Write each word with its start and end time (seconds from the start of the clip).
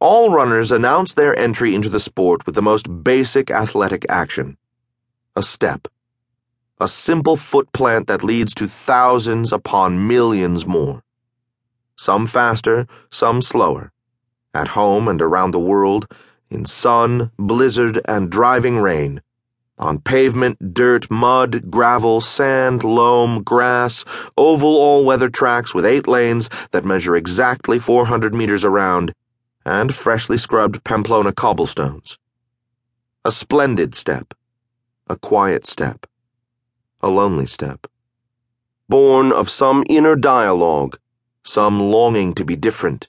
All 0.00 0.30
runners 0.30 0.70
announce 0.70 1.12
their 1.12 1.36
entry 1.36 1.74
into 1.74 1.88
the 1.88 1.98
sport 1.98 2.46
with 2.46 2.54
the 2.54 2.62
most 2.62 3.02
basic 3.02 3.50
athletic 3.50 4.06
action 4.08 4.56
a 5.34 5.42
step. 5.42 5.86
A 6.80 6.88
simple 6.88 7.36
foot 7.36 7.72
plant 7.72 8.08
that 8.08 8.24
leads 8.24 8.52
to 8.54 8.66
thousands 8.66 9.52
upon 9.52 10.08
millions 10.08 10.66
more. 10.66 11.04
Some 11.94 12.26
faster, 12.26 12.88
some 13.10 13.40
slower. 13.40 13.92
At 14.52 14.68
home 14.68 15.06
and 15.06 15.22
around 15.22 15.52
the 15.52 15.60
world, 15.60 16.12
in 16.50 16.64
sun, 16.64 17.30
blizzard, 17.38 18.00
and 18.06 18.30
driving 18.30 18.78
rain. 18.78 19.22
On 19.78 20.00
pavement, 20.00 20.74
dirt, 20.74 21.08
mud, 21.08 21.70
gravel, 21.70 22.20
sand, 22.20 22.82
loam, 22.82 23.44
grass, 23.44 24.04
oval 24.36 24.76
all 24.76 25.04
weather 25.04 25.30
tracks 25.30 25.72
with 25.72 25.86
eight 25.86 26.08
lanes 26.08 26.50
that 26.72 26.84
measure 26.84 27.14
exactly 27.14 27.78
400 27.78 28.34
meters 28.34 28.64
around 28.64 29.14
and 29.68 29.94
freshly 29.94 30.38
scrubbed 30.38 30.82
Pamplona 30.82 31.30
cobblestones. 31.30 32.16
A 33.24 33.30
splendid 33.30 33.94
step, 33.94 34.32
a 35.08 35.16
quiet 35.16 35.66
step, 35.66 36.06
a 37.02 37.08
lonely 37.08 37.46
step. 37.46 37.86
Born 38.88 39.30
of 39.30 39.50
some 39.50 39.84
inner 39.90 40.16
dialogue, 40.16 40.98
some 41.44 41.78
longing 41.80 42.32
to 42.34 42.44
be 42.46 42.56
different, 42.56 43.08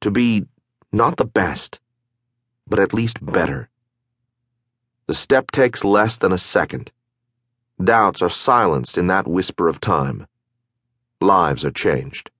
to 0.00 0.12
be 0.12 0.46
not 0.92 1.16
the 1.16 1.24
best, 1.24 1.80
but 2.68 2.78
at 2.78 2.94
least 2.94 3.18
better. 3.24 3.68
The 5.08 5.14
step 5.14 5.50
takes 5.50 5.84
less 5.84 6.18
than 6.18 6.32
a 6.32 6.38
second. 6.38 6.92
Doubts 7.82 8.22
are 8.22 8.30
silenced 8.30 8.96
in 8.96 9.08
that 9.08 9.26
whisper 9.26 9.68
of 9.68 9.80
time. 9.80 10.28
Lives 11.20 11.64
are 11.64 11.72
changed. 11.72 12.30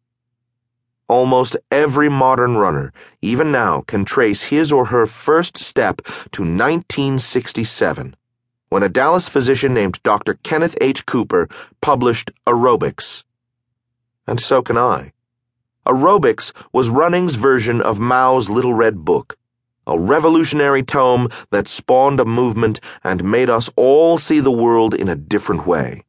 Almost 1.09 1.57
every 1.71 2.09
modern 2.09 2.57
runner, 2.57 2.93
even 3.23 3.53
now, 3.53 3.83
can 3.83 4.05
trace 4.05 4.45
his 4.45 4.73
or 4.73 4.87
her 4.87 5.07
first 5.07 5.57
step 5.57 5.99
to 6.33 6.43
1967, 6.43 8.17
when 8.71 8.83
a 8.83 8.89
Dallas 8.89 9.29
physician 9.29 9.73
named 9.73 10.03
Dr. 10.03 10.35
Kenneth 10.43 10.77
H. 10.81 11.07
Cooper 11.07 11.49
published 11.81 12.33
Aerobics. 12.45 13.23
And 14.27 14.41
so 14.41 14.63
can 14.63 14.77
I. 14.77 15.13
Aerobics 15.87 16.53
was 16.73 16.91
running's 16.91 17.37
version 17.37 17.81
of 17.81 18.01
Mao's 18.01 18.51
Little 18.51 18.75
Red 18.75 19.05
Book, 19.05 19.39
a 19.87 19.97
revolutionary 19.97 20.83
tome 20.83 21.29
that 21.53 21.69
spawned 21.69 22.19
a 22.19 22.25
movement 22.25 22.81
and 23.05 23.23
made 23.23 23.49
us 23.49 23.71
all 23.77 24.19
see 24.19 24.41
the 24.41 24.51
world 24.51 24.93
in 24.93 25.09
a 25.09 25.15
different 25.15 25.69
way. 25.69 26.03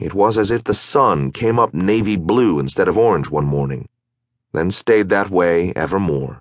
It 0.00 0.14
was 0.14 0.36
as 0.36 0.50
if 0.50 0.64
the 0.64 0.74
sun 0.74 1.30
came 1.30 1.60
up 1.60 1.72
navy 1.72 2.16
blue 2.16 2.58
instead 2.58 2.88
of 2.88 2.98
orange 2.98 3.30
one 3.30 3.46
morning 3.46 3.86
then 4.52 4.70
stayed 4.70 5.08
that 5.08 5.30
way 5.30 5.72
evermore. 5.74 6.40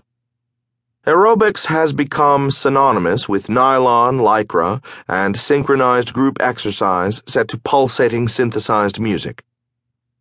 Aerobics 1.05 1.65
has 1.65 1.93
become 1.93 2.51
synonymous 2.51 3.27
with 3.27 3.49
nylon, 3.49 4.19
lycra, 4.19 4.83
and 5.07 5.37
synchronized 5.37 6.13
group 6.13 6.37
exercise 6.39 7.23
set 7.25 7.47
to 7.47 7.57
pulsating 7.57 8.27
synthesized 8.27 8.99
music. 8.99 9.43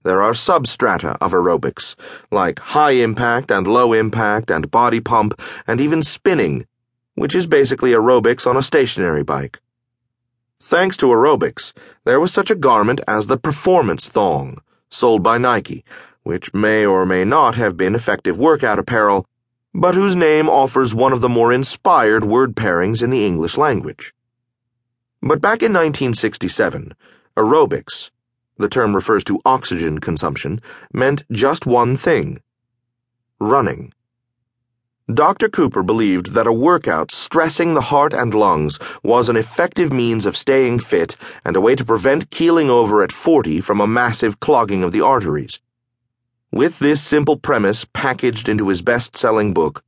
There 0.04 0.22
are 0.22 0.32
substrata 0.32 1.18
of 1.20 1.32
aerobics, 1.32 1.96
like 2.30 2.60
high 2.60 2.92
impact 2.92 3.50
and 3.50 3.66
low 3.66 3.92
impact 3.92 4.50
and 4.50 4.70
body 4.70 5.00
pump 5.00 5.38
and 5.66 5.80
even 5.80 6.02
spinning, 6.02 6.64
which 7.16 7.34
is 7.34 7.46
basically 7.46 7.90
aerobics 7.90 8.46
on 8.46 8.56
a 8.56 8.62
stationary 8.62 9.24
bike. 9.24 9.60
Thanks 10.60 10.96
to 10.98 11.06
aerobics, 11.06 11.72
there 12.04 12.20
was 12.20 12.32
such 12.32 12.50
a 12.50 12.56
garment 12.56 13.00
as 13.06 13.26
the 13.26 13.36
performance 13.36 14.08
thong, 14.08 14.58
sold 14.90 15.22
by 15.22 15.36
Nike, 15.36 15.84
which 16.28 16.52
may 16.52 16.84
or 16.84 17.06
may 17.06 17.24
not 17.24 17.54
have 17.54 17.74
been 17.74 17.94
effective 17.94 18.36
workout 18.36 18.78
apparel, 18.78 19.24
but 19.72 19.94
whose 19.94 20.14
name 20.14 20.46
offers 20.46 20.94
one 20.94 21.10
of 21.10 21.22
the 21.22 21.28
more 21.28 21.50
inspired 21.50 22.22
word 22.22 22.54
pairings 22.54 23.02
in 23.02 23.08
the 23.08 23.24
English 23.24 23.56
language. 23.56 24.12
But 25.22 25.40
back 25.40 25.62
in 25.62 25.72
1967, 25.72 26.92
aerobics, 27.34 28.10
the 28.58 28.68
term 28.68 28.94
refers 28.94 29.24
to 29.24 29.40
oxygen 29.46 30.00
consumption, 30.00 30.60
meant 30.92 31.24
just 31.32 31.64
one 31.64 31.96
thing 31.96 32.42
running. 33.40 33.90
Dr. 35.10 35.48
Cooper 35.48 35.82
believed 35.82 36.34
that 36.34 36.46
a 36.46 36.52
workout 36.52 37.10
stressing 37.10 37.72
the 37.72 37.88
heart 37.88 38.12
and 38.12 38.34
lungs 38.34 38.78
was 39.02 39.30
an 39.30 39.36
effective 39.38 39.90
means 39.90 40.26
of 40.26 40.36
staying 40.36 40.80
fit 40.80 41.16
and 41.42 41.56
a 41.56 41.60
way 41.62 41.74
to 41.74 41.86
prevent 41.86 42.30
keeling 42.30 42.68
over 42.68 43.02
at 43.02 43.12
40 43.12 43.62
from 43.62 43.80
a 43.80 43.86
massive 43.86 44.40
clogging 44.40 44.82
of 44.84 44.92
the 44.92 45.00
arteries. 45.00 45.58
With 46.58 46.80
this 46.80 47.00
simple 47.00 47.36
premise 47.36 47.84
packaged 47.84 48.48
into 48.48 48.68
his 48.68 48.82
best 48.82 49.16
selling 49.16 49.54
book, 49.54 49.84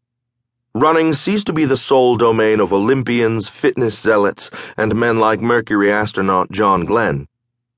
running 0.73 1.13
ceased 1.15 1.49
to 1.49 1.53
be 1.53 1.65
the 1.65 1.77
sole 1.77 2.17
domain 2.17 2.61
of 2.61 2.73
Olympians, 2.73 3.49
fitness 3.49 3.99
zealots, 3.99 4.53
and 4.77 4.95
men 4.95 5.19
like 5.19 5.41
Mercury 5.41 5.91
astronaut 5.91 6.53
John 6.53 6.85
Glenn, 6.85 7.27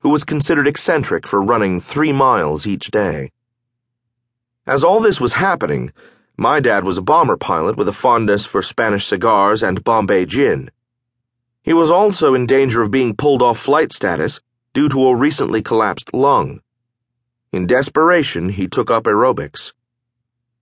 who 0.01 0.11
was 0.11 0.23
considered 0.23 0.67
eccentric 0.67 1.25
for 1.25 1.41
running 1.41 1.79
three 1.79 2.13
miles 2.13 2.67
each 2.67 2.91
day. 2.91 3.31
As 4.67 4.83
all 4.83 4.99
this 4.99 5.19
was 5.19 5.33
happening, 5.33 5.91
my 6.37 6.59
dad 6.59 6.83
was 6.83 6.99
a 6.99 7.01
bomber 7.01 7.35
pilot 7.35 7.75
with 7.75 7.87
a 7.87 7.93
fondness 7.93 8.45
for 8.45 8.61
Spanish 8.61 9.07
cigars 9.07 9.63
and 9.63 9.83
Bombay 9.83 10.25
gin. 10.25 10.69
He 11.63 11.73
was 11.73 11.89
also 11.89 12.35
in 12.35 12.45
danger 12.45 12.83
of 12.83 12.91
being 12.91 13.15
pulled 13.15 13.41
off 13.41 13.57
flight 13.57 13.91
status 13.91 14.39
due 14.71 14.87
to 14.89 15.07
a 15.07 15.15
recently 15.15 15.63
collapsed 15.63 16.13
lung. 16.13 16.59
In 17.53 17.67
desperation, 17.67 18.49
he 18.49 18.67
took 18.67 18.89
up 18.89 19.03
aerobics. 19.03 19.73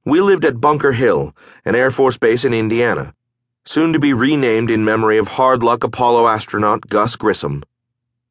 We 0.04 0.20
lived 0.20 0.44
at 0.44 0.60
Bunker 0.60 0.92
Hill, 0.92 1.34
an 1.64 1.74
Air 1.74 1.90
Force 1.90 2.18
base 2.18 2.44
in 2.44 2.54
Indiana, 2.54 3.14
soon 3.64 3.94
to 3.94 4.00
be 4.00 4.12
renamed 4.12 4.70
in 4.70 4.84
memory 4.84 5.18
of 5.18 5.30
hard 5.30 5.64
luck 5.64 5.86
Apollo 5.86 6.28
astronaut 6.28 6.90
Gus 6.90 7.16
Grissom. 7.16 7.64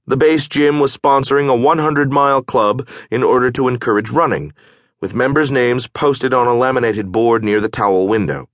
The 0.06 0.19
base 0.19 0.47
gym 0.47 0.78
was 0.78 0.94
sponsoring 0.94 1.49
a 1.49 1.56
100 1.56 2.12
mile 2.12 2.43
club 2.43 2.87
in 3.10 3.22
order 3.22 3.50
to 3.50 3.66
encourage 3.66 4.10
running, 4.10 4.53
with 5.00 5.15
members' 5.15 5.50
names 5.50 5.87
posted 5.87 6.34
on 6.34 6.47
a 6.47 6.53
laminated 6.53 7.10
board 7.10 7.43
near 7.43 7.62
the 7.62 7.70
towel 7.70 8.09
window. 8.09 8.50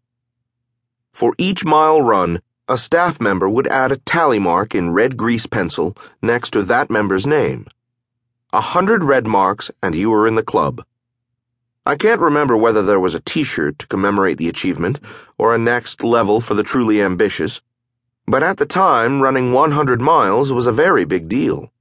For 1.12 1.34
each 1.36 1.64
mile 1.64 2.00
run, 2.00 2.40
a 2.68 2.78
staff 2.78 3.20
member 3.20 3.48
would 3.48 3.66
add 3.66 3.90
a 3.90 3.96
tally 3.96 4.38
mark 4.38 4.72
in 4.72 4.92
red 4.92 5.16
grease 5.16 5.46
pencil 5.46 5.96
next 6.22 6.52
to 6.52 6.62
that 6.62 6.90
member's 6.90 7.26
name. 7.26 7.66
A 8.52 8.60
hundred 8.60 9.02
red 9.02 9.26
marks, 9.26 9.72
and 9.82 9.94
you 9.96 10.08
were 10.08 10.24
in 10.24 10.36
the 10.36 10.42
club. 10.42 10.84
I 11.84 11.96
can't 11.96 12.20
remember 12.20 12.56
whether 12.56 12.80
there 12.80 13.00
was 13.00 13.12
a 13.12 13.20
t 13.20 13.42
shirt 13.42 13.76
to 13.80 13.88
commemorate 13.88 14.38
the 14.38 14.48
achievement 14.48 15.00
or 15.36 15.52
a 15.52 15.58
next 15.58 16.04
level 16.04 16.40
for 16.40 16.54
the 16.54 16.62
truly 16.62 17.02
ambitious, 17.02 17.60
but 18.24 18.44
at 18.44 18.58
the 18.58 18.64
time, 18.64 19.20
running 19.20 19.52
100 19.52 20.00
miles 20.00 20.52
was 20.52 20.66
a 20.66 20.72
very 20.72 21.04
big 21.04 21.28
deal. 21.28 21.72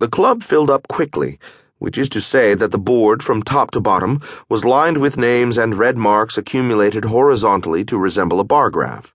The 0.00 0.08
club 0.08 0.42
filled 0.42 0.70
up 0.70 0.86
quickly, 0.86 1.38
which 1.78 1.96
is 1.96 2.10
to 2.10 2.20
say 2.20 2.54
that 2.54 2.72
the 2.72 2.78
board 2.78 3.22
from 3.22 3.42
top 3.42 3.70
to 3.70 3.80
bottom 3.80 4.20
was 4.50 4.66
lined 4.66 4.98
with 4.98 5.16
names 5.16 5.56
and 5.56 5.74
red 5.78 5.96
marks 5.96 6.36
accumulated 6.36 7.06
horizontally 7.06 7.84
to 7.86 7.96
resemble 7.96 8.38
a 8.38 8.44
bar 8.44 8.68
graph. 8.68 9.14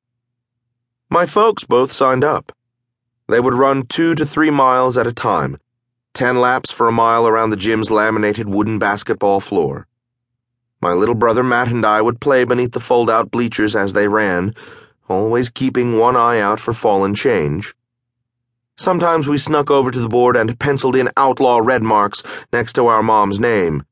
My 1.11 1.27
folks 1.27 1.63
both 1.63 1.91
signed 1.91 2.23
up. 2.23 2.51
They 3.27 3.39
would 3.39 3.53
run 3.53 3.85
two 3.85 4.15
to 4.15 4.25
three 4.25 4.49
miles 4.49 4.97
at 4.97 5.05
a 5.05 5.13
time 5.13 5.59
ten 6.15 6.37
laps 6.37 6.71
for 6.71 6.87
a 6.87 6.93
mile 6.93 7.27
around 7.27 7.49
the 7.49 7.57
gym's 7.57 7.91
laminated 7.91 8.47
wooden 8.47 8.79
basketball 8.79 9.41
floor. 9.41 9.85
My 10.81 10.93
little 10.93 11.13
brother 11.13 11.43
Matt 11.43 11.67
and 11.67 11.85
I 11.85 12.01
would 12.01 12.21
play 12.21 12.45
beneath 12.45 12.71
the 12.71 12.79
fold 12.79 13.09
out 13.09 13.29
bleachers 13.29 13.75
as 13.75 13.93
they 13.93 14.07
ran, 14.07 14.55
always 15.09 15.49
keeping 15.49 15.97
one 15.97 16.15
eye 16.15 16.39
out 16.39 16.59
for 16.59 16.73
fallen 16.73 17.13
change. 17.13 17.75
Sometimes 18.77 19.27
we 19.27 19.37
snuck 19.37 19.69
over 19.69 19.91
to 19.91 19.99
the 19.99 20.09
board 20.09 20.37
and 20.37 20.59
penciled 20.59 20.95
in 20.95 21.09
outlaw 21.17 21.59
red 21.59 21.83
marks 21.83 22.23
next 22.51 22.73
to 22.73 22.87
our 22.87 23.03
mom's 23.03 23.39
name. 23.39 23.83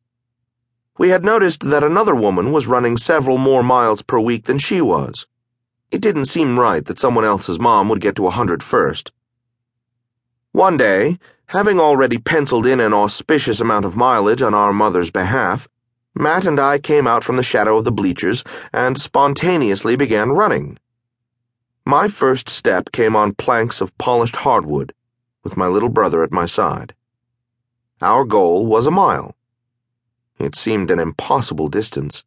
We 0.97 1.09
had 1.09 1.25
noticed 1.25 1.69
that 1.69 1.83
another 1.83 2.15
woman 2.15 2.51
was 2.51 2.67
running 2.67 2.95
several 2.97 3.37
more 3.37 3.63
miles 3.63 4.01
per 4.01 4.19
week 4.19 4.45
than 4.45 4.59
she 4.59 4.79
was. 4.79 5.27
It 5.91 6.01
didn't 6.01 6.25
seem 6.25 6.59
right 6.59 6.85
that 6.85 6.99
someone 6.99 7.25
else's 7.25 7.59
mom 7.59 7.89
would 7.89 8.01
get 8.01 8.15
to 8.15 8.27
a 8.27 8.31
hundred 8.31 8.63
first. 8.63 9.11
One 10.51 10.77
day, 10.77 11.17
Having 11.53 11.79
already 11.79 12.17
penciled 12.17 12.65
in 12.65 12.79
an 12.79 12.95
auspicious 12.95 13.59
amount 13.59 13.85
of 13.85 13.95
mileage 13.95 14.41
on 14.41 14.55
our 14.55 14.73
mother's 14.73 15.11
behalf, 15.11 15.67
Matt 16.15 16.47
and 16.47 16.59
I 16.59 16.79
came 16.79 17.05
out 17.05 17.23
from 17.23 17.37
the 17.37 17.43
shadow 17.43 17.77
of 17.77 17.85
the 17.85 17.91
bleachers 17.91 18.43
and 18.73 18.97
spontaneously 18.97 19.95
began 19.95 20.31
running. 20.31 20.79
My 21.85 22.07
first 22.07 22.49
step 22.49 22.91
came 22.91 23.15
on 23.15 23.35
planks 23.35 23.81
of 23.81 23.95
polished 23.99 24.37
hardwood, 24.37 24.95
with 25.43 25.55
my 25.55 25.67
little 25.67 25.89
brother 25.89 26.23
at 26.23 26.31
my 26.31 26.47
side. 26.47 26.95
Our 28.01 28.25
goal 28.25 28.65
was 28.65 28.87
a 28.87 28.91
mile. 28.91 29.35
It 30.39 30.55
seemed 30.55 30.89
an 30.89 30.97
impossible 30.97 31.67
distance. 31.67 32.23